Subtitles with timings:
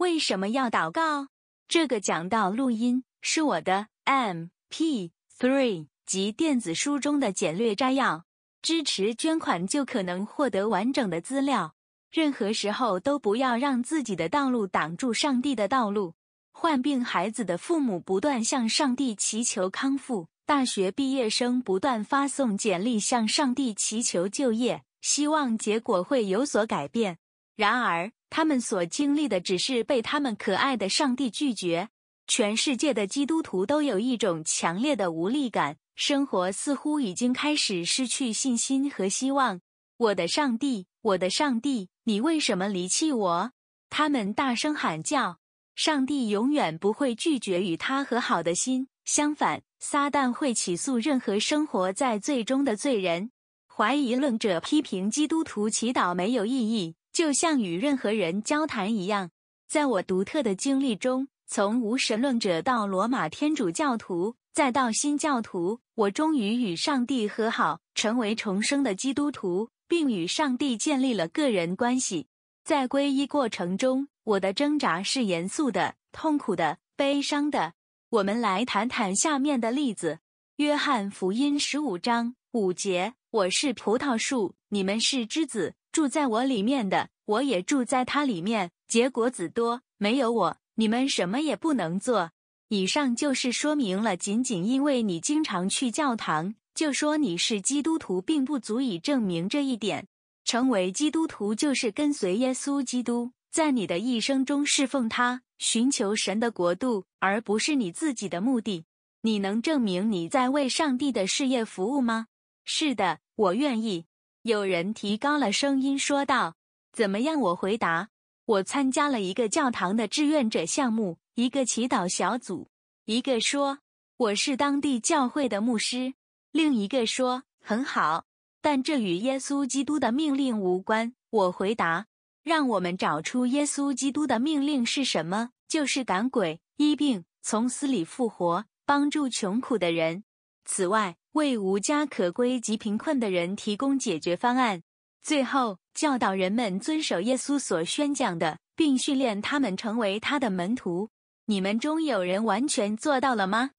[0.00, 1.28] 为什么要祷告？
[1.68, 8.24] 这个讲道录音是我的 MP3 及电子书中的简略摘要。
[8.62, 11.74] 支持捐款就可能获得完整的资料。
[12.10, 16.14] 任何时候都不要让自己的道路挡住上帝的道路。
[16.50, 27.18] 患病孩子的父母不断向上帝祈求康复，大学毕业生不断发送简历向上帝祈求就业，希望结果会有所改变。
[27.54, 31.90] 然而，他们所经历的只是被他们可爱的上帝拒绝。
[32.26, 39.60] 全世界的基督徒都有一种强烈的无力感，生活似乎已经开始失去信心和希望。
[39.96, 43.50] 我的上帝，我的上帝，你为什么离弃我？
[43.90, 45.38] 他们大声喊叫。
[45.74, 53.32] 上帝永远不会拒绝与他和好的心，相反，撒旦会起诉任何生活在罪中的罪人。
[53.66, 56.94] 怀疑论者批评基督徒祈祷没有意义。
[57.20, 59.30] 就像与任何人交谈一样，
[59.68, 72.26] 在我独特的经历中，从无神论者到罗马天主教徒，再到新教徒，我终于与上帝和好，成为重生的基督徒，并与上帝建立了个人关系。
[72.64, 77.74] 在皈依过程中，我的挣扎是严肃的、痛苦的、悲伤的。
[78.08, 80.20] 我们来谈谈下面的例子：
[80.56, 89.82] 约翰福音十五章五节：“我是葡萄树，你们是枝子。”住在我里面的，我也住在他里面，结果子多。
[89.98, 92.30] 没有我，你们什么也不能做。
[92.68, 100.06] 以上就是说明了，仅仅因为你经常去教堂，就说你是基督徒，并不足以证明这一点。
[100.44, 108.84] 成为基督徒就是跟随耶稣基督，在你的一生中侍奉他，寻求神的国度，而不是你自己的目的。
[109.22, 112.28] 你能证明你在为上帝的事业服务吗？
[112.64, 114.06] 是的，我愿意。
[114.42, 116.54] 有人提高了声音说道
[116.92, 118.08] ：“怎么样？”我回答
[118.46, 122.68] ：“我参加了一个教堂的志愿者项目，一个祈祷小组。”
[123.04, 123.80] 一个说
[124.16, 126.14] ：“我是当地教会的牧师。”
[126.52, 128.24] 另一个说：“很好，
[128.62, 132.06] 但这与耶稣基督的命令无关。”我回答
[132.42, 135.50] ：“让我们找出耶稣基督的命令是什么？
[135.68, 140.24] 就是赶鬼、医病、从死里复活、帮助穷苦的人。
[140.70, 144.82] 此外。”为无家可归及贫困的人提供解决方案。
[145.22, 151.08] 最后，教导人们遵守耶稣所宣讲的，并训练他们成为他的门徒。
[151.46, 153.70] 你们中有人完全做到了吗？